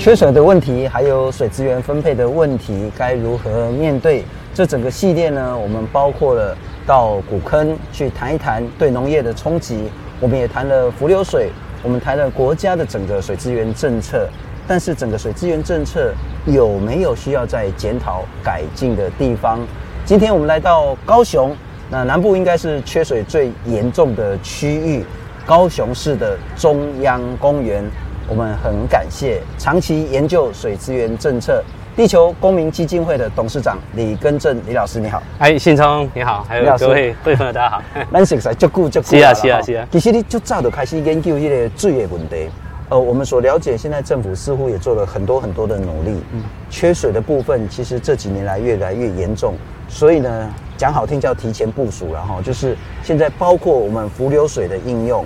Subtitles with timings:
[0.00, 4.24] 缺水的问题，还有水资源分配的问题，该如何面对？
[4.54, 11.50] 这整个系列呢，我们包括了到古坑去谈一谈对农业的冲击，我们也谈了伏流水，
[11.82, 14.26] 我们谈了国家的整个水资源政策。
[14.66, 16.14] 但是整个水资源政策
[16.46, 19.60] 有没有需要再检讨改进的地方？
[20.06, 21.54] 今天我们来到高雄，
[21.90, 25.04] 那南部应该是缺水最严重的区域，
[25.44, 27.84] 高雄市的中央公园。
[28.30, 31.64] 我们很感谢长期研究水资源政策
[31.96, 35.20] 地球公民基金会的董事长李根正李老师，你好。
[35.40, 37.82] 哎，信聪你好，还有各位各位朋友大家好。
[38.12, 39.02] 咱实在，足久足久。
[39.02, 39.84] 是啊是啊是啊。
[39.90, 42.48] 其实你就早就开始研究这个水的问题。
[42.88, 46.12] 呃，我们所了解，现在政府似乎也做了很多很多的努力。
[46.32, 49.54] 嗯，缺水的部分其实这几年来越来越严重，
[49.88, 55.24] 所以呢，讲好听叫提前部署，然后就是现在包括我们浮流水的应用，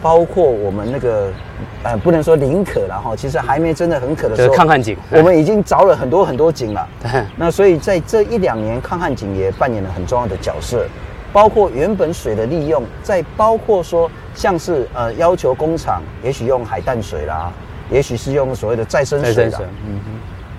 [0.00, 1.32] 包括我们那个
[1.84, 4.54] 呃，不能说临渴了哈，其实还没真的很渴的时候，
[5.10, 6.88] 我们已经凿了很多很多井了。
[7.36, 10.86] 那所以在这一两年，抗旱井也扮演了很重要的角色。
[11.30, 17.52] 包括原本水的利用，再包括说像是呃要求工厂也许用海淡水啦，
[17.90, 19.60] 也许是用所谓的再生水啦，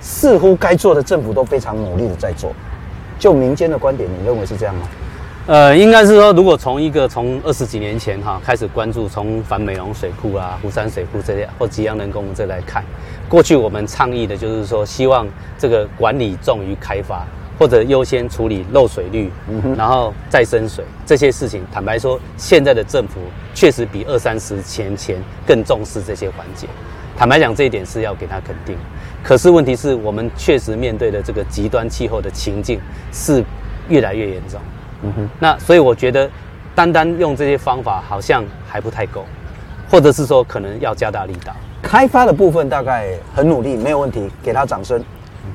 [0.02, 2.52] 似乎该做的政府都非常努力的在做。
[3.18, 4.81] 就民间的观点，你认为是这样吗？
[5.48, 12.84] 呃，应该是说，如果从一个从二十几年前哈开始关注，从反美容水库啊、湖山水库这些或吉阳人工这来看，
[13.30, 17.26] 过去我们倡议的就是说，希望这个管理重于开发。
[17.58, 21.64] 或者优先处理漏水率，嗯然后再生水这些事情。
[21.72, 23.22] 坦白说，现在的政府
[23.54, 26.68] 确实比二三十年前更重视这些环节。
[27.16, 28.76] 坦白讲，这一点是要给他肯定。
[29.24, 32.78] 可是问题是我们确实面对的这个极端气候的情境
[33.14, 33.42] 是
[33.88, 34.59] 越来越严重。
[35.06, 36.30] 嗯哼，那所以我觉得，
[36.73, 39.23] 单单用这些方法好像还不太够，
[39.89, 41.53] 或者是说可能要加大力道。
[41.81, 45.03] 开发的部分大概很努力，没有问题，给他掌声。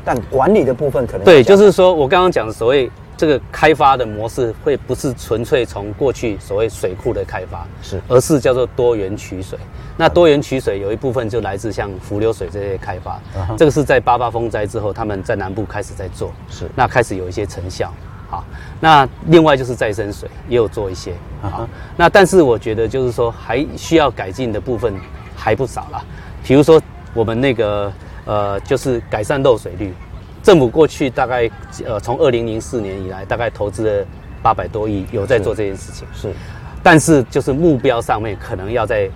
[0.05, 9.59] 但管理的部分可能对，就是说我刚刚讲的所谓这个开发的模式，会不是纯粹从过去所谓水库的开发，是，而是叫做多元取水。
[9.97, 13.21] 那多元取水有一部分就来自像浮流水这些开发，
[13.59, 17.93] 这个是在八八风灾之后，他们在南部开始在做，是，那开始有一些成效。
[18.31, 18.45] 好，
[18.81, 24.95] 那另外就是再生水也有做一些，好，那但是我觉得就是说还需要改进的部分
[25.37, 26.03] 还不少啦，
[26.45, 26.81] 比如说
[27.13, 27.93] 我们那个。
[28.27, 29.93] 呃，就是改善漏水率，
[30.41, 31.51] 政府过去大概
[31.85, 34.07] 呃从二零零四年以来，大概投资了
[34.41, 36.07] 八百多亿，有在做这件事情。
[36.13, 36.35] 是，是，
[36.81, 39.11] 但是就是目标上面可能要在。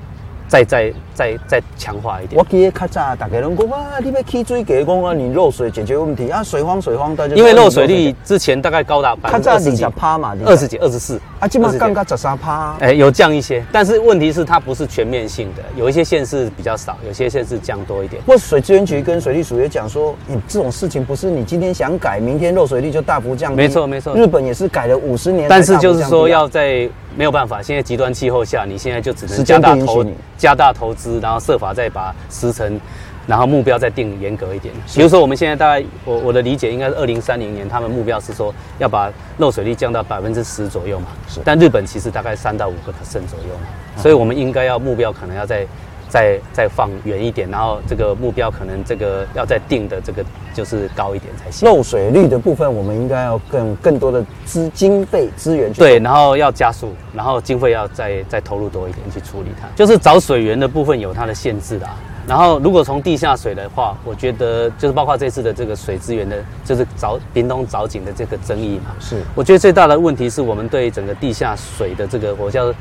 [0.47, 2.39] 再再再再强化一点。
[2.39, 7.35] 我记得较早大家拢讲啊，你要起水，给讲啊，你漏水解决问题啊，水荒水荒大家。
[7.35, 12.75] 因为漏水率之前大概高达百分之二十几趴嘛，二十几二十四啊，基本上刚刚十三趴。
[12.81, 18.23] 哎，有降一些，但是问题是它不是全面性的，有一些县市比较少，有些县市降多一点。
[18.27, 23.57] 或水资源局跟水利署也讲说，你这种事情不是你今天想改，明天漏水率就大幅降低。
[23.57, 26.89] 没错没错，日本也是改了五十年，但是就是说要在。
[27.17, 30.05] 没有办法，现在极端气候下，你现在就只能加大投
[30.37, 32.81] 加大投资，然后设法再把时程，
[33.27, 34.75] 然后目标再定严格一点。
[34.95, 41.07] 比如说，我们现在大概我我的理解应该是二零三零年，他们目标是说要把漏水率降到百分之十左右嘛。
[41.29, 45.67] 是，但日本其实大概三到五个 percent 左右嘛，所以我们应该要目标可能要再。
[46.07, 51.69] 再再放远一点，然后这个目标可能这个要再定的这个就是高一点才行。
[51.69, 55.81] 漏水率的部分，我们应该要更更多的资经费资源去。
[55.81, 59.67] 对，然后要加速，然后经费要再再投入多一点去处理它。
[59.75, 61.89] 就是找水源的部分有它的限制的。
[62.27, 68.93] 然后，如果从地下水的话，我觉得就是包括这次的这个水资源的，就是凿屏东凿井的这个争议嘛。
[68.99, 72.73] 是，我觉得最大的问题是我们对整个地下水的这个我叫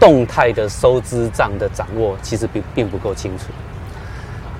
[0.00, 3.44] 动态的收支账的掌握，其实并并不够清楚。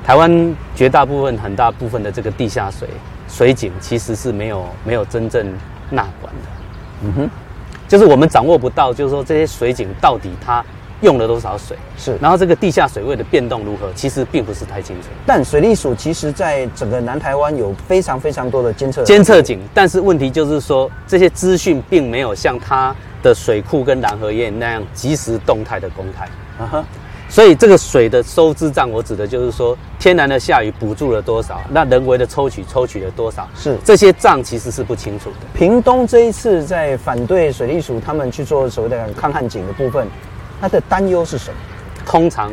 [0.04, 2.88] 台湾绝大部分、很大部分的这个地下水
[3.28, 5.44] 水井，其实是没有没有真正
[5.90, 7.06] 纳管的。
[7.06, 7.30] 嗯哼，
[7.88, 10.64] 就是我们掌握不到，就是说这些水井到底它。
[11.02, 15.08] 用了多少水是，然后这个地下水位的变动如何，其实并不是太清楚。
[15.26, 26.24] 但水利署其实在整个南台湾有非常非常多的监测监测井，但是问题就是说这些资讯并没有像它的水库跟南河堰那样及时动态的公开。
[26.58, 26.84] 啊哈，
[27.28, 35.36] 所以这个水的收支账，我指的就是说天然的下雨补助了多少，那人为的抽取抽取了多少，是这些账其实是不清楚的。
[35.52, 40.08] 屏东这一次在反对水利署他们去做所谓的抗旱井的部分。
[40.60, 41.56] 它的担忧是什么？
[42.04, 42.52] 通常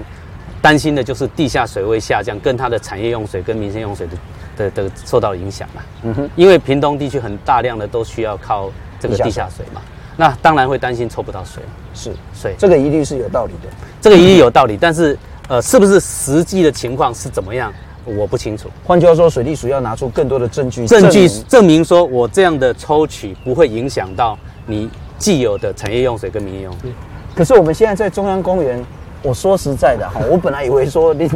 [0.61, 5.81] 担心的就是地下水位下降，跟它的产业用水跟民生用水的的的受到影响嘛。
[6.03, 9.81] 嗯哼，因为屏东地区很大量的都需要靠这个地下水嘛，
[10.17, 11.61] 那当然会担心抽不到水。
[11.93, 13.69] 是，所以这个一定是有道理的。
[14.01, 15.17] 这个一定有道理，但是
[15.47, 17.71] 呃，是不是实际的情况是怎么样？
[18.05, 18.69] 我不清楚。
[18.83, 26.91] 换句话说，水利署要拿出更多的证据，证据证明说我这样的抽取不会影响到你既有的产业用水跟民业用水。
[27.35, 28.83] 可是我们现在在中央公园，
[29.21, 31.29] 我说实在的哈，我本来以为说你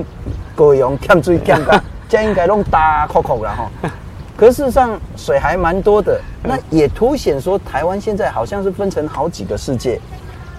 [0.55, 3.91] 各位用欠水欠干， 这样应该弄大扣扣了哈。
[4.35, 9.99] 可是事实上水还蛮多的，那也凸显说台湾现在好像是分成好几个世界。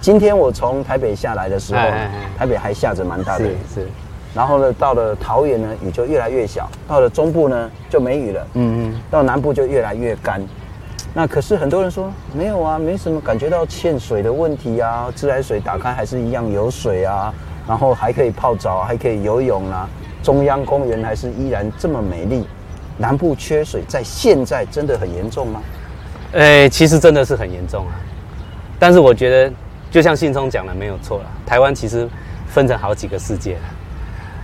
[0.01, 1.81] 今天我从台北下来的时候，
[2.37, 3.87] 台北还下着蛮大的雨，是。
[4.35, 8.47] 然后呢，到了桃园呢，雨就越来越小；到了中部呢，就没雨了。
[8.53, 9.01] 嗯嗯。
[9.09, 10.41] 到南部就越来越干。
[11.13, 17.33] 那可是很多人说没有啊，没什么感觉到欠水的问题啊，自来水打开还是一样有水啊，
[17.67, 19.89] 然后还可以泡澡，还可以游泳啊。
[20.21, 22.45] 中央公园还是依然这么美丽。
[22.97, 25.61] 南部缺水，在现在真的很严重吗？
[26.33, 27.93] 诶，其实真的是很严重啊。
[28.77, 29.53] 但是我觉得。
[29.91, 32.07] 就像信聪讲的没有错了，台湾其实
[32.45, 33.61] 分成好几个世界了。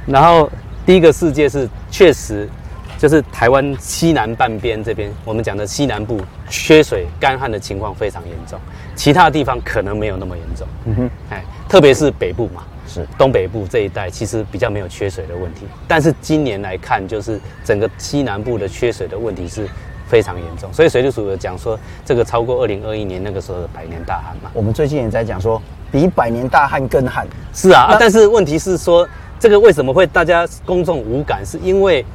[0.08, 0.50] 然后
[0.88, 2.50] 第一个世界是确实
[2.98, 6.20] 就是台湾西南半边这边，我们讲的西南部
[6.50, 8.60] 缺水干旱的情况非常严重，
[8.96, 10.68] 其他地方可能没有那么严重。
[10.86, 15.66] 嗯哼，哎，特别是北部嘛，是东北部这一带其实比较没有缺水的问题。
[15.88, 19.68] 但是今年来看，就是整个西南部的缺水的问题是。
[20.08, 24.52] 非常严重，所以水利署有讲说，这个超过二零二一年那个时候的百年大旱嘛。
[24.54, 25.60] 我们最近也在讲说，
[25.92, 27.28] 比百年大旱更旱。
[27.56, 29.06] 是啊，啊，但是问题是说，
[29.40, 31.44] 这个为什么会大家公众无感？
[31.44, 32.06] 是因为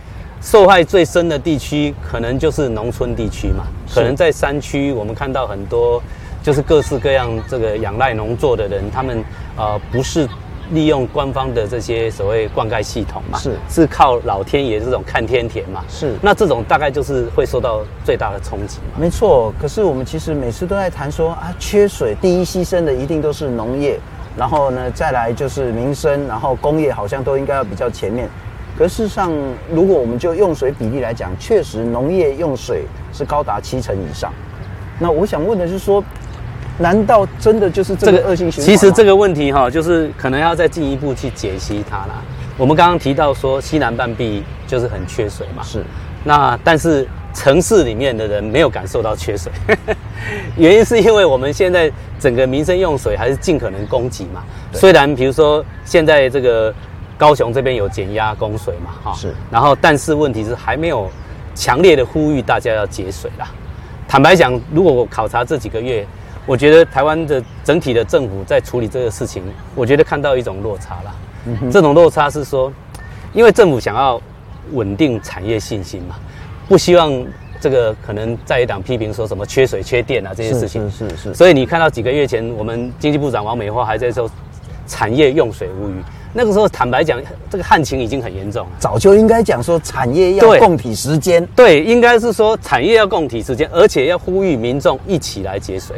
[0.41, 6.03] 受害最深的地区可能就是农村地区嘛，可能在山区，我们看到很多
[6.43, 9.23] 就是各式各样这个仰赖农作的人，他们
[9.57, 10.29] 呃不是。
[10.73, 18.95] 利用官方的这些所谓灌溉系统嘛，是是靠老天爷这种看天田嘛，是那这种大概就是会受到最大的冲击嘛。
[18.97, 23.99] 没错，可是我们其实每次都在谈说啊，缺水第一牺牲的一定都是农业，
[24.37, 28.31] 然后呢再来就是民生，然后工业好像都应该要比较前面。
[28.81, 29.31] 可事实上，
[29.71, 34.33] 如果我们就用水比例来讲，确实农业用水是高达七成以上。
[34.99, 36.03] 那我想问的是说。
[36.79, 38.75] 难道真的就是这个恶性循环？
[38.75, 42.23] 其实这个问题哈，就是可能要再进一步去解析它啦。
[42.57, 45.63] 我们刚刚提到说，西南半壁就是很缺水嘛。
[45.63, 45.85] 是。
[46.25, 49.53] 那但是城市里面的人没有感受到缺水，
[50.57, 54.43] 原因是因为我们现在整个民生用水还是尽可能供给嘛。
[54.73, 56.73] 虽然比如说现在这个
[57.21, 59.13] 高雄这边有减压供水嘛，哈。
[59.15, 59.35] 是。
[59.51, 61.11] 然后，但是问题是还没有
[61.55, 63.47] 强烈的呼吁大家要节水啦。
[64.09, 66.07] 坦白讲，如果我考察这几个月。
[66.47, 69.43] 我觉得台湾的整体的政府在处理这个事情，
[69.75, 71.15] 我觉得看到一种落差了。
[71.47, 71.71] 嗯哼。
[71.71, 72.73] 这种落差是说，
[73.35, 74.21] 因为政府想要
[74.73, 76.17] 稳定产业信心嘛，
[76.67, 77.13] 不希望
[77.61, 80.91] 这个可能在野党批评说什么缺水、缺电啊这些事情。
[80.91, 81.35] 是是是。
[81.35, 84.29] 所以你看到几个月前，我们经济部长王美花还在说
[84.87, 86.03] 产业用水无虞，
[86.33, 88.73] 那个时候坦白讲，这个旱情已经很严重了。
[88.79, 91.45] 早就应该讲说产业要共体时间。
[91.57, 95.97] 对，应该是说产业要共体时间，而且要呼吁民众一起来节水。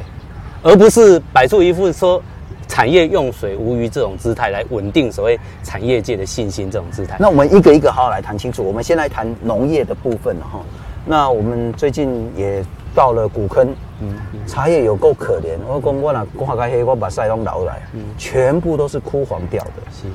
[0.63, 2.23] 而不是摆出一副说
[2.69, 7.17] 产业用水无虞这种姿态来稳定所谓产业界的信心这种姿态。
[7.19, 8.63] 那我们一个一个好好来谈清楚。
[8.63, 10.61] 我们先来谈农业的部分哈。
[11.05, 12.65] 那我们最近也
[12.95, 14.15] 到了古坑，嗯，
[14.47, 15.57] 茶叶有够可怜。
[15.67, 19.73] 我讲我那挂开黑，我把晒龙捞来，嗯，全部都是枯黄掉的。
[19.91, 20.09] 是。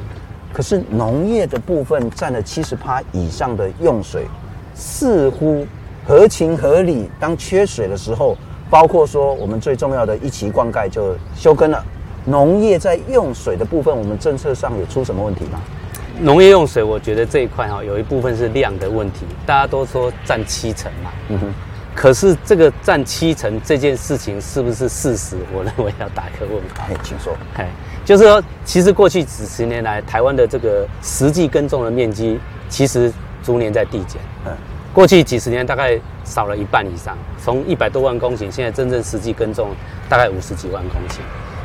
[0.53, 4.25] 可是农业的部分占了七十趴以上的用水，
[4.73, 5.65] 似乎
[6.07, 7.09] 合情合理。
[7.19, 8.37] 当缺水的时候。
[8.69, 11.81] 包括说，我们最重要的一期灌溉就休耕了。
[12.25, 15.61] 农业在用水的部分，我们政策上有出什么问题吗？
[16.19, 19.25] 农业用水，我觉得这一块哈，有一部分是量的问题。
[19.45, 21.53] 大家都说占七成嘛，嗯哼。
[21.97, 25.35] 可是这个占七成这件事情是不是事实？
[25.51, 26.85] 我认为要打一个问号。
[26.87, 27.35] 哎，请说。
[27.55, 27.67] 哎，
[28.05, 32.39] 就是说，其实过去几十年来，台湾的这个实际耕种的面积，
[32.69, 33.11] 其实
[33.43, 34.21] 逐年在递减。
[34.45, 34.51] 嗯。
[34.93, 39.71] 过去几十年大概少了一半以上，从一百多万公顷，现在真正实际耕种
[40.07, 41.17] 大概五十几万公顷。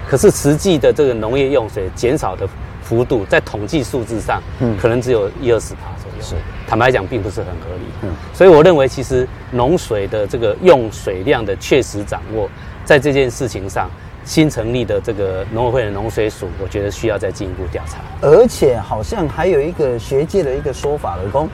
[0.08, 2.48] 可是实际的这个农业用水减少的
[2.92, 6.22] 幅度，在统计数字上，嗯，可能只有一二十趴左右。
[6.22, 6.34] 是，
[6.68, 7.86] 坦白讲，并不是很合理。
[8.02, 12.46] 嗯，所以我认为，其实农水的这个用水量的确实掌握，
[12.84, 13.88] 在这件事情上，
[14.26, 17.96] 新成立的这个农委会的农水署，我觉得需要再进一步调查。
[18.20, 21.48] 而且好像还有一个学界的一个说法，老公。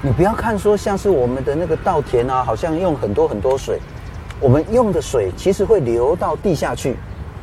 [0.00, 3.78] 你不要看说像是我们的那个稻田啊，好像用很多很多水，
[4.40, 6.96] 我们用的水其实会流到地下去，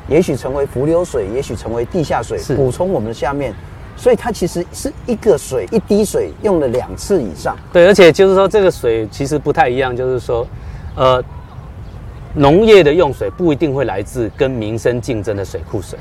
[0.07, 3.53] 也许成为伏流水，也许成为地下水，补充我们的下面，
[3.97, 7.55] 所以它其实是一个水一滴水用了两次以上。
[7.73, 10.47] 对，而且就是说这个水其实不太一样，就是说，
[10.95, 11.23] 呃，
[12.33, 15.97] 农业的用水不一定会来自跟民生竞争的水库水。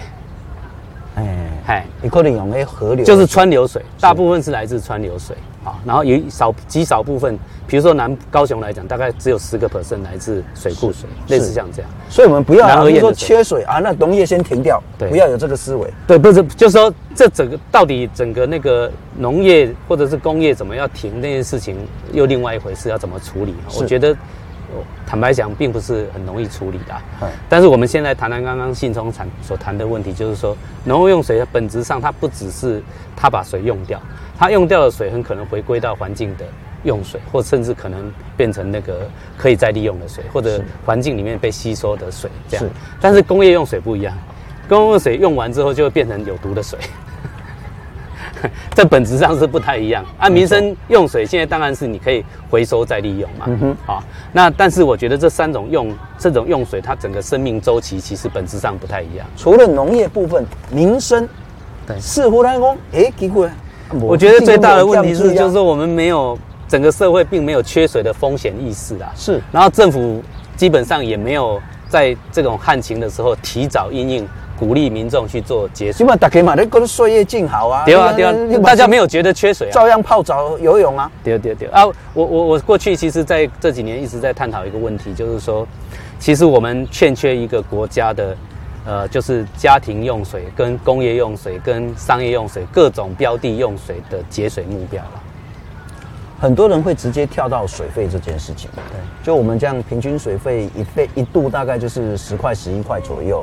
[1.16, 1.50] 哎。
[1.66, 5.80] 哎，你可能用那河流，就是川流水，大部分是来自川流水啊。
[5.82, 11.90] 然后有少极少部分，比如说南高雄来讲，大概只有十个 percent 来自水库水，类似像这样。
[12.10, 15.88] 所以我们不要说缺水啊，那农业先停掉，对，不要有这个思维。
[16.06, 21.78] 对，不是，就是说这整个到底整个那个农业或者是工业怎么要停那件事情，
[22.12, 23.54] 又另外一回事，要怎么处理？
[23.78, 24.14] 我觉得。
[25.06, 26.94] 坦白讲，并不是很容易处理的。
[27.22, 32.82] 嗯，但是我们现在谈谈刚刚信聪谈所谈的问题，就是说，农业用水本质上它不只是
[33.14, 34.00] 它把水用掉，
[34.38, 36.44] 它用掉的水很可能回归到环境的
[36.82, 42.64] 用水，或甚至可能变成那个可以再利用的水，或者环境里面被吸收的水这样。
[42.64, 44.16] 是，但是工业用水不一样，
[44.68, 46.78] 工业用水用完之后就会变成有毒的水。
[48.74, 50.04] 这本质上是不太一样。
[50.18, 53.46] 按、啊、民生用水，现在当然是你可以回收再利用嘛。
[53.48, 53.76] 嗯哼。
[53.86, 59.26] 好，那但是我觉得这三种用这种用水，它整个生命周期其实本质上不太一样。
[59.36, 61.28] 除了农业部分，民生，
[61.86, 63.48] 对，似乎来讲，哎，结果，
[64.00, 69.12] 我觉得最大的问题是，就是说我们没有整个社会并没有缺水的风险意识啊。
[69.16, 69.40] 是。
[69.52, 70.22] 然后政府
[70.56, 74.28] 基本上也没有在这种旱情的时候提早应应。
[74.58, 77.84] 鼓励民众去做节水，起码大家嘛，你觉得岁月静好啊？
[77.84, 78.32] 对啊，对啊，
[78.62, 81.10] 大家没有觉得缺水啊，照样泡澡游泳啊。
[81.22, 81.84] 对对对啊！
[82.12, 85.66] 我我我过去其实在这几年一直在探讨一个问题，就是说，
[86.18, 88.36] 其实我们欠缺一个国家的，
[88.86, 95.20] 呃，就是家庭用水、跟工业用水、跟商业用水各种标的用水的节水目标了。
[96.40, 103.42] 很多人会直接跳到水费这件事情，对，就我们这样平均水费一费一度大概就是十块十一块左右。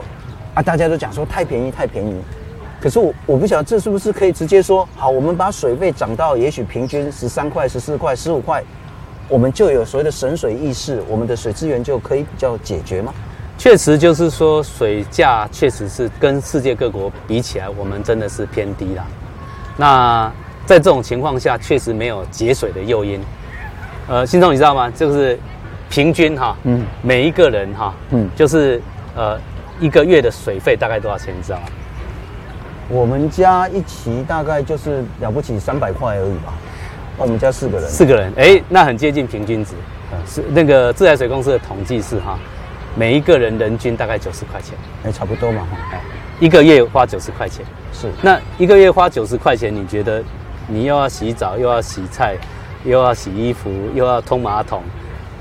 [0.54, 2.22] 啊，大家都讲说太便宜，太便宜。
[2.80, 8.64] 可是我我不晓得这是不是可以直接说好，我们把水费涨到也许平均十三块、十四块、十五块，
[9.30, 13.14] 我们就有所谓的省水意识，我们的水资源就可以比较解决吗？
[13.58, 19.06] 确实就是说，水价确实是跟世界各国比起来，我们真的是偏低了。
[19.78, 20.32] 那
[20.66, 23.22] 在这种情况下，确实没有节水的诱因。
[24.08, 24.90] 呃，新聪你知道吗？
[24.90, 25.40] 就是
[25.88, 28.82] 平均哈，嗯，每一个人哈，嗯，就是
[29.16, 29.40] 呃。
[29.82, 31.36] 一个月的水费大概多少钱？
[31.38, 31.66] 你知道吗？
[32.88, 36.54] 我们家一期大概就是了不起三百块而已吧。
[37.18, 39.74] 我们家四个人，四个人，哎，那很接近平均值。
[40.28, 42.38] 是那个自来水公司的统计是哈，
[42.96, 45.68] 每一个人人均大概九十块钱，哎，差不多嘛。
[45.92, 46.02] 哎，
[46.40, 48.08] 一个月花九十块钱，是。
[48.22, 50.22] 那一个月花九十块钱，你觉得
[50.68, 52.36] 你又要洗澡，又要洗菜，
[52.84, 54.84] 又要洗衣服，又要通马桶，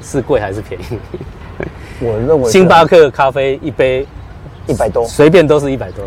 [0.01, 0.99] 是贵还是便宜？
[2.01, 4.07] 我认为星巴克咖啡一杯。
[4.71, 6.05] 一百多，随便都是一百多，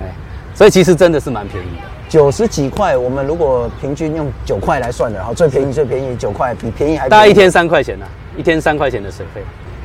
[0.00, 0.12] 哎，
[0.54, 2.96] 所以其实真的是蛮便宜的，九十几块。
[2.96, 7.08] 我们如果平均用九块来算的，好，最便宜最便宜九块，比便宜还。
[7.08, 8.06] 大概一天三块钱呢，
[8.36, 9.42] 一天三块钱的水费，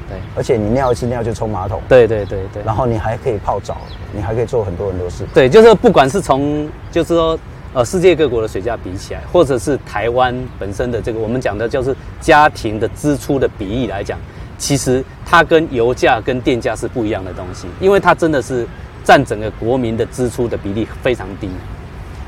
[0.09, 3.77] 对，而且你尿一次尿就冲马桶，对对对对，然后你还可以泡澡，
[4.11, 5.23] 你还可以做很多很多事。
[5.33, 7.37] 对，就是不管是从就是说
[7.73, 14.17] 呃世界各国的水价比起来，或者是台湾本身的这个我们讲的就是家庭的支出的比例来讲。
[14.63, 18.65] 其实它跟油价跟电价是不一样的东西，因为它真的是
[19.03, 21.49] 占整个国民的支出的比例非常低，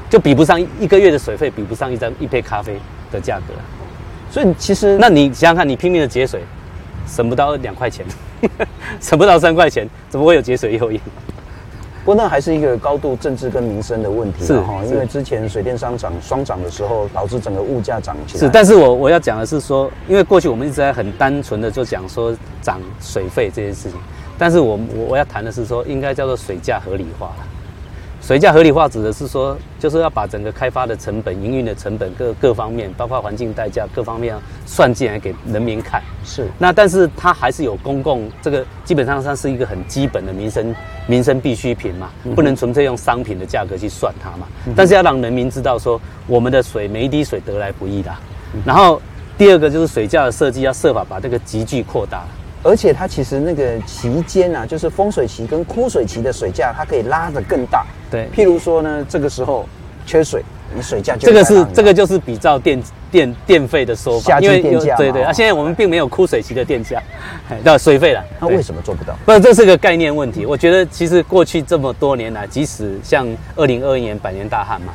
[0.10, 2.78] 就比不上一个月的水费，比不上一张一杯咖啡
[3.10, 3.54] 的价格。
[4.30, 6.42] 所以其实，那你想想看，你拼命的节水，
[7.08, 8.06] 省不到两块钱，
[9.00, 11.00] 省不到三块钱， 怎么会有节水诱因？
[12.06, 18.40] 不过那还是一个高度政治跟民生的问题，是哈，因为之前水电商涨双涨的时候，导致整个物价涨起来。
[18.42, 22.32] 是，但是我我要讲的是说，因为过去我们一直在很单纯的就讲说
[22.62, 24.00] 涨水费这件事情，
[24.38, 27.48] 但是我我我要谈的是说，应该叫做水价合理化了。
[28.26, 36.02] 水价合理化指的是说，就是要把整个开发的成本、营运的成本各各方面，包括环境代价各方面算进来给人民看。
[36.24, 36.50] 是。
[36.58, 44.48] 那但是它还是有公共这个，基本上它是一个很基本的民生民生必需品嘛，不能纯粹用商品的价格去算它嘛。
[44.76, 48.12] 但是要让人民知道说，我们的水每一滴水得来不易的。
[48.66, 49.00] 然后
[49.38, 52.26] 第二个就是水价的设计要设法把这个集聚扩大。
[52.66, 57.86] 而且它其实那个期间啊，就是丰水期跟枯水期的水价，它可以拉得更大。
[58.10, 59.70] 对，譬如说呢，这个时候
[60.04, 60.44] 缺水，
[60.74, 62.82] 你水价就这个是这个就是比照电
[63.12, 64.96] 电电费的说法，因为电价。
[64.96, 67.00] 对对啊，现在我们并没有枯水期的电价，
[67.64, 68.24] 那水费了。
[68.40, 69.16] 那为什么做不到？
[69.24, 70.44] 不是，这是个概念问题。
[70.44, 74.92] 我觉得其实过去这么多年来，即使像二零二一年百年大旱嘛，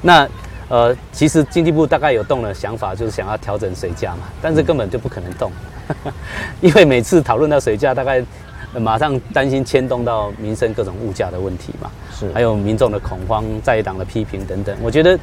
[0.00, 0.28] 那
[0.70, 5.50] 呃，其实经济部大概有动了想法，就是想要调整水价嘛，但是根本就不可能动。
[6.62, 8.24] 因为每次讨论到水价，大概
[8.74, 14.76] 马上担心牵动到民生各种物价的问题嘛，是还有民众的恐慌、在野党的批评等等。
[14.80, 15.18] 我觉得，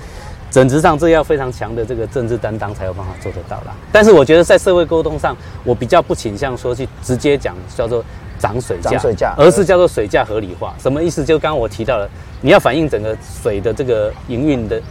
[0.54, 3.74] 本质上这要非常强的这个政治担当才有办法做得到啦。
[3.90, 8.04] 但是我觉得在社会沟通上，我比较不倾向说去直接讲叫做
[8.38, 10.76] 涨水价，涨水价，而是叫做水价合理化。
[10.78, 11.24] 什么意思？
[11.24, 12.10] 就刚刚我提到了，
[12.42, 14.82] 你要反映整个水的这个营运的，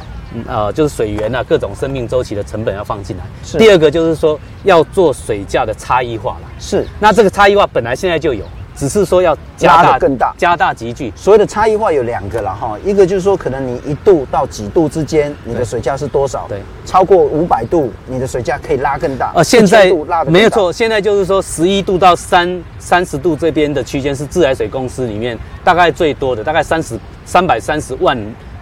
[0.47, 3.25] 呃，就是水源啊，各种生命周期的成本要放进来。
[3.43, 3.59] 是。
[3.59, 6.49] 第二个就是说要做水价的差异化了。
[6.59, 6.87] 是。
[7.00, 8.45] 那这个差异化本来现在就有。
[8.78, 11.11] 只是说要加大更大，加大集聚。
[11.16, 16.45] 所谓的差异化有两个了哈，一个就是说，可能你一度到几度之间，你的水价是多少？
[16.47, 19.33] 对，超过五百度，你的水价可以拉更大。
[19.35, 19.90] 呃，现在
[20.26, 28.14] 没有错，现在就是说十一度到三三十度这边的区间是自来水公司里面大概最多的，大概三十三百三十万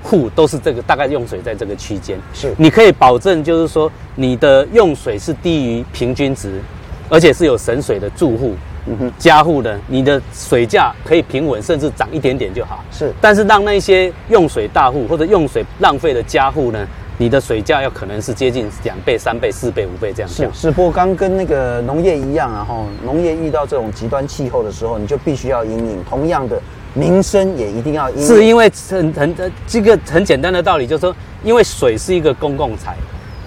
[0.05, 2.17] 户都是这个大概用水在这个区间。
[2.33, 6.61] 是，你可以保证就是说你的用水是低于平均值，
[7.09, 8.55] 而且是有省水的住户。
[8.87, 12.85] 嗯哼，家户的你的水价可以平稳，甚至涨一点点就好。
[12.93, 20.31] 是，但是让那些用水大户或者用水浪费的家户呢，你的水价要可能是接近两倍、三倍、四倍、五倍这样。
[20.31, 26.05] 是，是，不过刚跟那个农业一样啊，哈，农业遇到这种极端气候的时候，你就必须要引领。
[26.05, 26.61] 同样的，
[26.95, 28.27] 民生也一定要因应。
[28.27, 29.35] 是因为很很
[29.67, 32.97] 这个很简单的道理，就是说，因为水是一个公共财，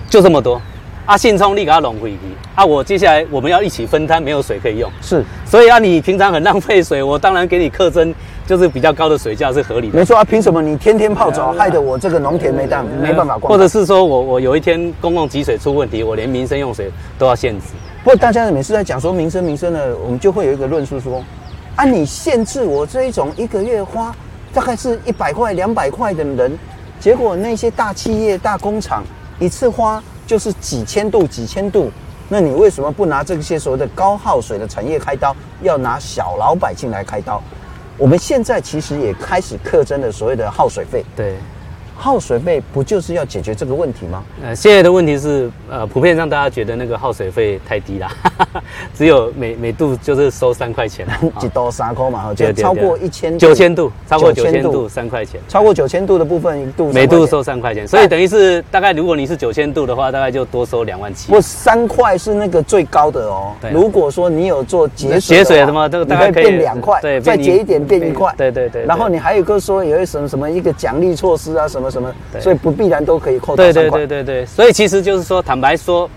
[0.09, 0.61] 就这么多。
[1.05, 2.17] 啊，信冲力给它弄回去
[2.53, 2.65] 啊！
[2.65, 4.91] 我接下来我们要一起分摊，没有水可以用。
[5.01, 8.13] 是，所以啊，你平常很浪费水，我当然给你课征，
[8.45, 9.97] 就是比较高的水价是合理的。
[9.97, 13.37] 没错啊，凭什么你天天泡澡，害得我这个农田没办没办法？
[13.37, 17.67] 或者是说我我有一天公共给水出问题，我连民生用水都要限制。
[18.03, 21.23] 不过大家每次在讲说民生民生的，我们就会有一个论述说，
[21.77, 24.13] 啊，你限制我这一种一个月花
[24.53, 26.59] 大概是一百块两百块的人，
[26.99, 29.01] 结果那些大企业大工厂
[29.39, 30.03] 一次花。
[30.27, 31.89] 就是几千度、几千度，
[32.27, 37.41] 那你为什么不拿这些所谓的高耗水的产业开刀，要拿小老百姓来开刀？
[37.97, 41.01] 我们现在其实也开始课征的所谓的耗水费。
[41.15, 41.37] 对。
[41.99, 44.23] 耗水费不就是要解决这个问题吗？
[44.43, 48.07] 呃，现在的问题是，呃，普遍让大家觉得那个耗水费太低了，
[48.95, 51.07] 只有每每度就是收三块钱，
[51.39, 61.31] 几多三块嘛，就超过一千九千度，超过九千度三块钱，超过九千度的部分一度每度收三块钱，所以等于是大概如果你是九千度的话，大概就多收两万七。
[61.31, 63.53] 不，三块是那个最高的哦。
[63.59, 68.85] 对，如果说你有做节水，节水什么这个大概可以变两块，对，再节一点变一块，对对对。
[68.85, 71.86] 然后你还有个说有一什么什么一个奖励措施啊什么。
[71.89, 72.13] 什么？
[72.39, 73.99] 所以不必然都可以扣到三块。
[73.99, 76.09] 对对对对对，所以其实就是说，坦白说，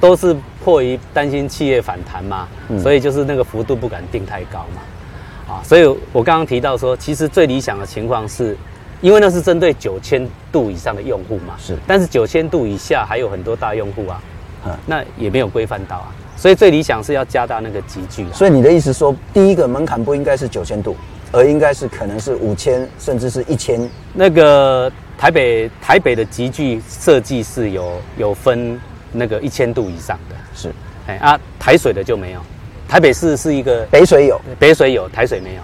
[0.00, 5.54] 都是迫于担心企业反弹嘛，嗯、所以就是那个幅度不敢定太高嘛。
[5.54, 8.56] 啊，所以我刚刚提到说，其实最理想的情况是，
[9.00, 11.76] 因为那是针对九千度以上的用户嘛，是。
[11.86, 14.22] 但是九千度以下还有很多大用户啊，
[14.66, 18.26] 嗯，那也没有规范到啊，所以最理想是要加大那个集聚。
[18.32, 20.96] 所以你的意思说，第一个门槛不应该是九千度？
[21.34, 23.90] 而应该是可能是五千，甚至是一千。
[24.12, 30.72] 那个台北台北的集聚设计是有有分那个一千度以上的，是，
[31.08, 32.40] 哎啊，台水的就没有。
[32.88, 35.60] 台北市是一个北水有，北水有，台水没有。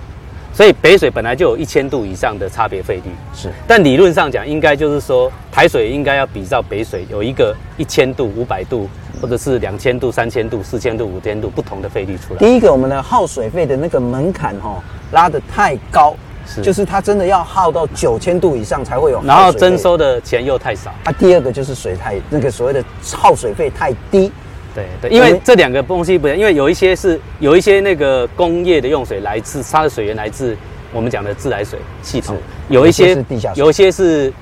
[0.53, 3.49] 所以北水本来就有一千度以上的差别费率，是。
[3.69, 8.89] 但理论上讲，应该就是说台水应该要比照北水有一个一千度、五百度，
[9.23, 12.41] 或者是两千度、三千度、四千度、五千度不同的费率出来。
[12.41, 14.83] 第一个，我们的耗水费的那个门槛哈。
[15.13, 16.15] 拉得太高，
[16.47, 20.93] 是，就是它真的要耗到九千度以上才会有，然后征收的钱又太少。
[21.05, 24.31] 啊，第二个就是水太那个所谓的耗水费太低，
[24.75, 30.57] 对对，因为这两个东西不一样，因为有一些是有一些那个工业的用水来自它的水源来自
[30.93, 32.37] 我们讲的自来水系统，
[32.69, 34.33] 有一些是地下水，有一些是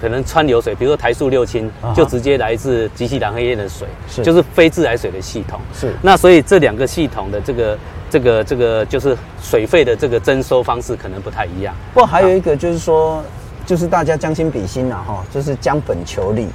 [0.00, 4.22] 可能川流水，比如说台塑六轻就直接来自基西兰黑烟的水，是。
[4.22, 5.94] 就是非自来水的系统，是。
[6.02, 7.78] 那所以这两个系统的这个。
[8.10, 11.74] 这个这个就是水费的这个征收方式可能不太一样。
[11.92, 13.22] 不过还有一个就是说，
[13.66, 16.48] 就是大家将心比心呐，哈，就是将本求利。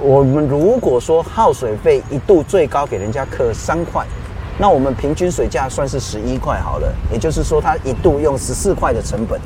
[0.00, 4.04] 我们如果说耗水费一度最高给人家课三块，
[4.58, 9.40] 那我们平均水价算是十一块好了，也就是说他一度用十四块的成本。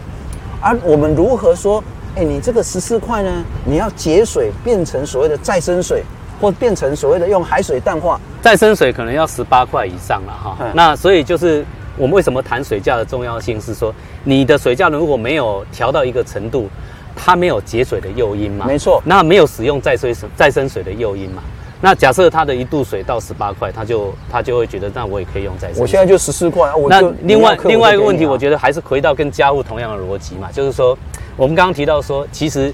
[0.61, 1.83] 而我们如何说，
[2.16, 6.03] 哎，你这个十四块呢，你要节水变成所谓的再生水？
[6.40, 10.57] 或变成所谓的用海水淡化，再生水可能要十八块以上了哈。
[10.61, 11.64] 嗯、那所以就是
[11.96, 16.68] 我们为什么谈水价的重要性，是说你的水价如果没有调到一个程度，
[17.16, 18.66] 它没有节水的诱因嘛？
[18.66, 19.03] 没错。
[19.05, 21.42] 那没有使用再生水再生水的诱因嘛？
[21.81, 25.83] 那假设它的一度水到十八块，他就他就会觉得，那我也可以用再生水。
[25.83, 26.75] 我现在就十四块。
[26.75, 30.96] 我那另外另外一个问题，我觉得还是回到跟家务同样的逻辑嘛，就是说
[31.37, 32.72] 我们刚刚提到说，其实。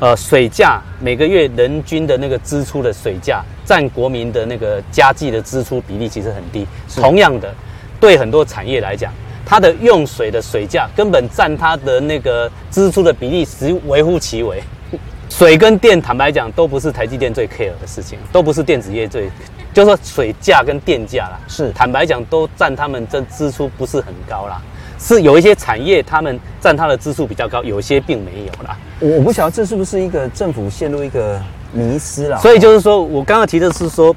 [0.00, 6.64] 呃，水价每个月人均的那个支出的水价占国民的那个家计的支出比例其实很低。
[6.94, 7.52] 同样的，
[7.98, 9.12] 对很多产业来讲，
[9.44, 14.62] 它的用水的水价根本占它的那个支出的比例是微乎其微。
[15.28, 19.28] 水跟电，坦白讲，都不是台积电最 care 的事情，都不是电子业最
[19.74, 24.62] 就是说水价跟电价啦，是坦白讲都占他们这支出不是很高啦，
[24.98, 28.76] 是有一些产业他们占它的支数比较高，有些并没有啦。
[29.00, 31.40] 我不晓得这是不是一个政府陷入一个
[31.72, 32.38] 迷失了。
[32.38, 34.14] 所以就是说我刚刚提的是说，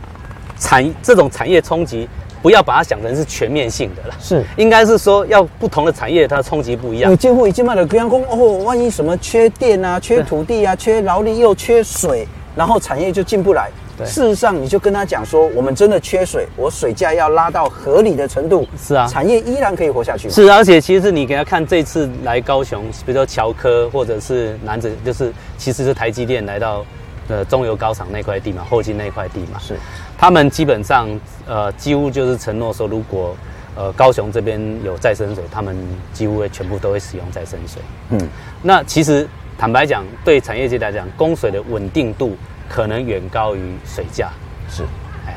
[0.58, 2.10] 产这种产业冲击。
[2.42, 7.12] 不要把它想成是全面性的了，是应该是说要不同的产业它的冲击不一样。
[7.12, 13.70] 有几乎已经卖了，比方说哦，万一什么缺电啊、缺土地啊、缺劳力又缺水，然后产业就进不来。
[14.04, 18.68] 对，事实上你就跟他讲说，我们真的缺水，我水价要拉到合理的程度。
[18.78, 20.30] 是啊，产业依然可以活下去。
[20.30, 26.86] 是，而且其实你给他看这次来高雄，比如说乔科或者是南子，就是其实是台积电来到
[27.28, 29.76] 呃中油高厂那块地嘛，后金那块地嘛，是。
[30.18, 31.08] 他们基本上，
[31.48, 33.36] 呃，几乎就是承诺说，如果，
[33.76, 35.76] 呃，高雄这边有再生水，他们
[36.14, 37.82] 几乎会全部都会使用再生水。
[38.12, 38.30] 嗯，
[38.62, 42.38] 那其实坦白讲，对产业界来讲，供水的稳定度
[42.72, 44.30] 可能远高于水价。
[44.70, 44.84] 是，
[45.28, 45.36] 哎，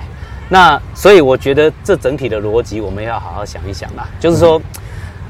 [0.48, 4.06] 那所以我觉得这整体的逻辑，我们要好好想一想啦。
[4.20, 4.60] 就是说，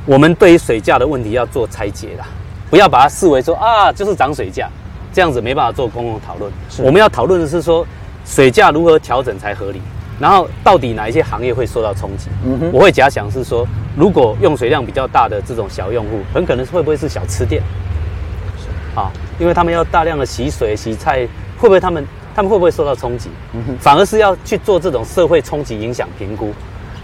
[0.04, 2.26] 我们对于水价的问题要做拆解啦，
[2.68, 4.68] 不要把它视为说啊，就是涨水价，
[5.12, 6.52] 这样子没办法做公共讨论。
[6.78, 7.86] 我们要讨论的是说。
[8.26, 9.82] 水价如何调整才合理？
[10.18, 12.30] 然后到底哪一些行业会受到冲击？
[12.42, 17.62] 嗯哼，我会假想是说，如果用水量比较大的这种小用户，很可能会不会是小吃店？
[18.56, 21.28] 是啊，因为他们要大量的洗水、洗菜，
[21.64, 23.30] 会不会他们他们会不会受到冲击？
[23.80, 26.52] 反而是要去做这种社会冲击影响评估，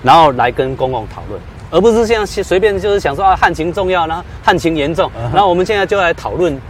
[0.03, 6.61] 然后来跟公共讨论，而不是这样随便就是想说啊，旱情重要，然后旱情严重，然后我们现在就来讨论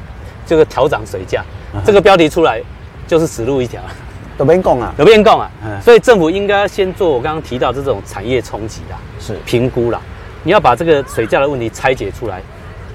[0.46, 1.44] 这个调涨水价，
[1.85, 2.62] 这个标题出来
[3.09, 3.83] 就是死路一条。
[4.38, 9.35] 有变供啊，有变供啊，嗯，所以政府应该先做我刚刚提到这种产业冲击啦，是。
[9.44, 10.00] 评估啦，
[10.44, 12.40] 你要把这个水价的问题拆解出来，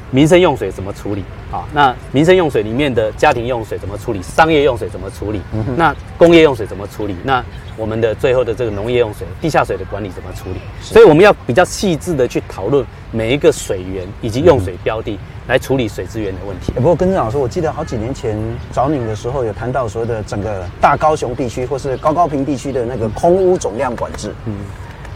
[0.09, 1.23] 民生用水怎么处理
[1.55, 1.67] 啊？
[1.73, 4.21] 那民生用水里面的家庭用水怎么处理？
[4.21, 5.41] 商业用水怎么处理？
[5.53, 7.15] 嗯、那工业用水怎么处理？
[7.23, 7.43] 那
[7.77, 10.59] 我们的最后的这个农业用水、地下水的管理怎么处理？
[10.81, 15.11] 所以我们要比较细致的去讨论每一个水源以及用水标的。
[15.13, 16.71] 嗯来处理水资源的问题。
[16.71, 18.35] 不过，跟郑老师，我记得好几年前
[18.73, 24.33] 找你的时候，有谈到所谓的整个大高雄地区或是高高屏地区的那个空污总量管制。
[24.47, 24.55] 嗯，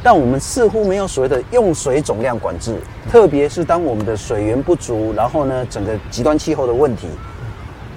[0.01, 2.75] 但我们似乎没有所谓的用水总量管制，
[3.11, 7.07] 特别是当我们的水源不足，然后呢，整个极端气候的问题，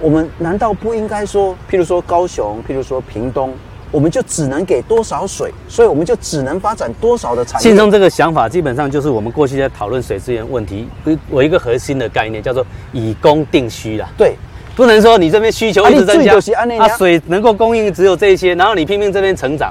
[0.01, 3.55] 我们难道不应该说，譬如说高雄，譬如说屏东？
[3.93, 7.63] 我们就只能给多少水，所以我们就只能发展多少的产业。
[7.63, 10.89] 信中这个想法基本上就是我们过去在讨论水资源问题，
[11.29, 14.09] 我一个核心的概念叫做以供定需啦。
[14.17, 14.35] 对，
[14.75, 16.33] 不能说你这边需求一直增加，
[16.79, 19.71] 啊，水能够供应只有这些，然后你拼命这边成长。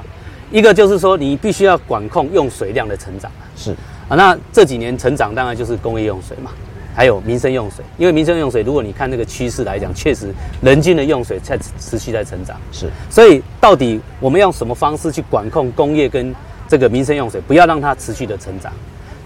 [0.52, 3.30] 一个就是说你必须要管控用水量的成长。
[3.56, 3.72] 是
[4.08, 6.50] 啊，那这几年成长当然就是工业用水嘛。
[6.94, 10.28] 还有民生用水，因为民生用水，如果你看那个趋势来讲，确实
[10.60, 12.54] 人均的用水在持续在成长。
[12.70, 16.34] 是，所以到底我们用什么方式去管控工业跟
[16.68, 18.70] 这个民生用水，不要让它持续的成长？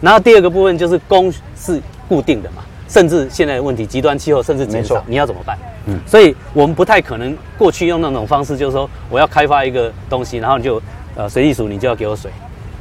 [0.01, 5.59] 然后第二个部分就是供是固定的嘛，甚至现在的问题极端气候甚至减少，你要怎么办？
[5.87, 10.81] 嗯，所以我们不太可能过去用那种方式，就是说我要开发一个东西，然后你就
[11.17, 12.31] 呃水利署你就要给我水，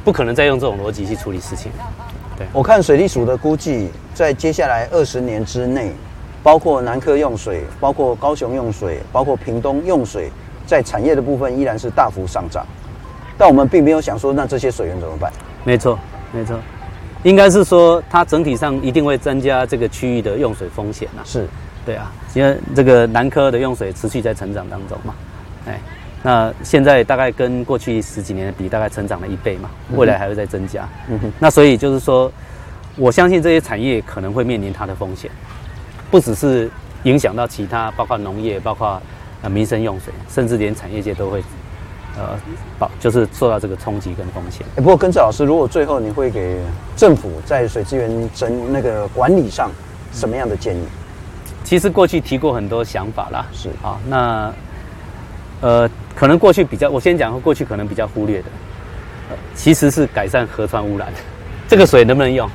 [0.04, 1.72] 不可能再用这种逻辑去处理事情。
[2.38, 5.90] 对，我看水利署的估计，在接下来二十年之内，
[6.42, 10.30] 包括南科用水，包括高雄用水，包括屏东用水，
[10.66, 12.66] 在产业的部分依然是大幅上涨。
[13.38, 15.32] 但我们并没有想说，那这些水源怎么办？
[15.64, 15.98] 没错，
[16.30, 16.58] 没错，
[17.22, 21.22] 应该是说它整体上一定会增加这个区域的用水风险呐。
[21.24, 21.48] 是，
[21.86, 25.14] 对啊，因为这个南科的用水持续在成长当中嘛，
[25.66, 25.80] 哎。
[26.26, 30.88] 那现在大概跟过去十几年的比，大概成长了一倍嘛，未来还会再增加。
[31.08, 31.32] 嗯哼。
[31.38, 32.32] 那所以就是说，
[32.96, 35.30] 我相信这些产业可能会面临它的风险，
[36.10, 36.68] 不只是
[37.04, 39.00] 影响到其他，包括农业，包括
[39.42, 41.40] 呃民生用水，甚至连产业界都会
[42.18, 42.36] 呃，
[42.76, 44.66] 保就是受到这个冲击跟风险。
[44.74, 46.56] 不过，跟着老师，如果最后你会给
[46.96, 49.70] 政府在水资源整那个管理上
[50.12, 50.82] 什么样的建议？
[51.62, 53.46] 其实过去提过很多想法啦。
[53.52, 54.52] 是啊，那
[55.60, 55.90] 呃。
[56.18, 58.44] 可能过去比较，我先讲过去可能比较忽略的，
[59.28, 61.12] 呃，其实是改善河川污染。
[61.68, 62.48] 这个水能不能用？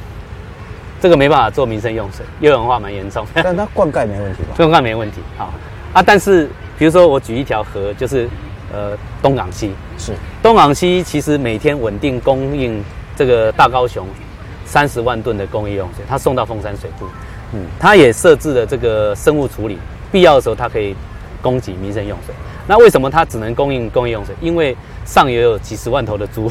[0.99, 3.23] 这个没办法做民生用水，优氧化蛮严重。
[3.43, 4.55] 但它灌溉没问题吧？
[4.57, 5.53] 灌溉没问题，好
[5.93, 6.01] 啊。
[6.01, 8.27] 但是比如说我举一条河，就是
[8.73, 9.75] 呃东港溪。
[9.99, 10.11] 是。
[10.41, 12.83] 东港溪其实每天稳定供应
[13.15, 14.07] 这个大高雄
[14.65, 17.05] 三十万吨的工业用水，它送到凤山水库。
[17.53, 17.63] 嗯。
[17.79, 19.77] 它也设置了这个生物处理，
[20.11, 20.95] 必要的时候它可以
[21.43, 22.33] 供给民生用水。
[22.71, 24.34] 那为什么它只能供应工业用水？
[24.39, 26.49] 因为上游有几十万头的猪，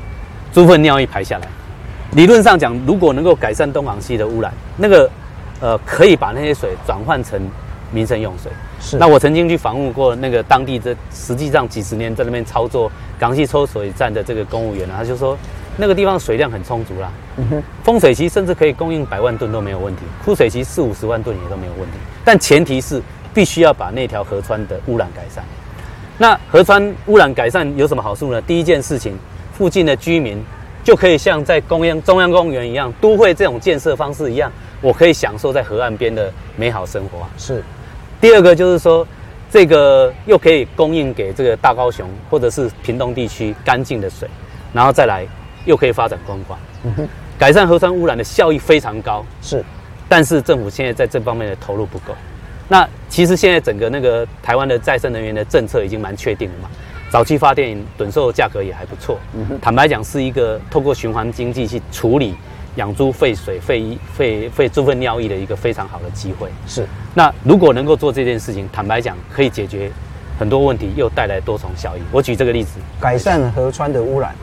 [0.52, 1.48] 猪粪尿液排下来。
[2.10, 5.10] 理论上讲，如果能够改善东港溪的污染，那个
[5.60, 7.40] 呃可以把那些水转换成
[7.90, 8.52] 民生用水。
[8.82, 8.98] 是。
[8.98, 15.38] 那我曾经去访问过那个当地这，实际上几十年在那边操作港溪抽水站的这个公务员呢，他就说
[15.78, 21.96] 那个地方水量很充足啦，嗯哼，丰水期甚至可以供应百万吨都没有问题，枯水期四五十万吨也都没有问题。
[22.22, 25.42] 但前提是必须要把那条河川的污染改善。
[26.22, 28.40] 那河川污染改善有什么好处呢？
[28.42, 29.18] 第一件事情，
[29.52, 30.40] 附近的居民
[30.84, 34.48] 就可以像在公央中央公园一样，都会这种建设方式一样，
[34.80, 37.26] 我可以享受在河岸边的美好生活。
[37.36, 37.60] 是。
[38.20, 39.04] 第二个就是说，
[39.50, 44.28] 这个又可以供应给这个大高雄或者是屏东地区干净的水，
[44.72, 45.26] 然后再来
[45.64, 46.56] 又可以发展观光，
[47.36, 49.26] 改善河川污染的效益非常高。
[49.40, 49.64] 是。
[50.08, 52.14] 但是政府现在在这方面的投入不够。
[52.72, 56.70] 那其实现在整个那个台湾的再生能源的政策已经蛮确定了嘛，
[57.10, 59.18] 早期发电趸售价格也还不错。
[59.60, 62.34] 坦白讲，是一个透过循环经济去处理
[62.76, 66.48] 养猪废水、废衣、废废猪粪尿液的一个非常好的机会。
[66.66, 66.86] 是。
[67.12, 69.90] 那如果能够做这件事情，坦白讲可以解决
[70.38, 72.00] 很多问题，又带来多重效益。
[72.10, 74.34] 我举这个例子，改善河川的污染，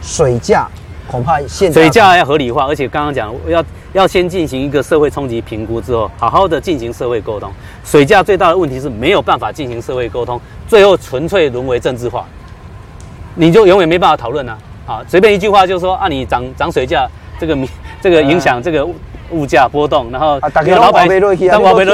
[0.00, 0.68] 水价。
[1.06, 7.50] 恐怕现水价要合理化，而且刚刚讲要要先进行一个社会冲击评估之后，好好的进行社会沟通。
[7.84, 12.24] 水价最大的问题是没有办法进行社会沟通，最后纯粹沦为政治化，
[13.34, 14.58] 你就永远没办法讨论了！
[14.86, 17.06] 啊，随便一句话就说啊，你涨涨水价，
[17.38, 17.56] 这个
[18.00, 18.86] 这个影响这个
[19.30, 21.08] 物价波动，然后老板
[21.48, 21.86] 当老板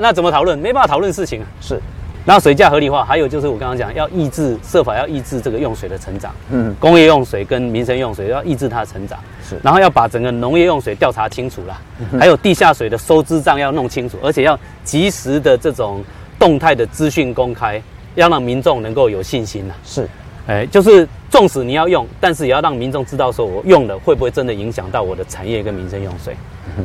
[0.00, 0.58] 那怎么讨论？
[0.58, 1.46] 没办法讨论事情啊！
[1.60, 1.80] 是。
[2.26, 6.34] 然后水价合理化，还有就是我刚刚讲，要抑制设法要抑制这个用水的成长。
[6.50, 9.16] 嗯，工业用水跟民生用水要抑制它的成长。
[9.48, 11.80] 是，然后要把整个农业用水调查清楚啦，
[12.18, 16.04] 还有地下水的收支账要弄清楚，而且要及时的这种
[16.36, 17.80] 动态的资讯公开，
[18.16, 19.74] 要让民众能够有信心呐。
[19.84, 20.08] 是，
[20.46, 26.36] 哎，就是纵使你要用，但是也要让民众知道说我用了会不会真的影响到我的产业跟民生用水。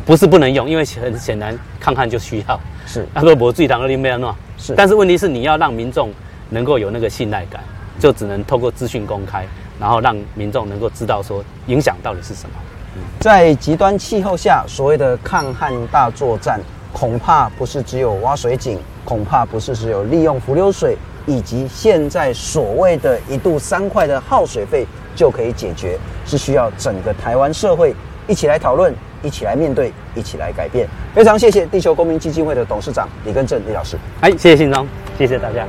[0.05, 2.59] 不是不能用，因为很显然抗旱就需要。
[2.85, 4.33] 是，他说我自己当二零没有弄。
[4.57, 6.11] 是，但是问题是你要让民众
[6.49, 7.61] 能够有那个信赖感，
[7.99, 9.45] 就只能透过资讯公开，
[9.79, 12.55] 然后让民众能够知道说影响到底是什么。
[12.95, 16.59] 嗯，在极端气候下，所谓的抗旱大作战，
[16.93, 20.95] 恐怕不是只有挖水井，恐怕不是只有利用浮流水，
[21.31, 27.95] 以及现在所谓的一度三块的耗水费就可以解决，是需要整个台湾社会
[28.27, 28.93] 一起来讨论。
[29.23, 30.87] 一起来面对，一起来改变。
[31.13, 33.95] 非常谢谢地球公民基金会的董事长李根正李老师。
[34.21, 35.63] 哎，谢谢信中，谢谢大家。